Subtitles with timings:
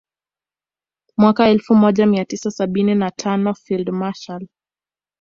[1.17, 4.47] Mwaka elfu moja mia tisa sabini na tano Field Marshal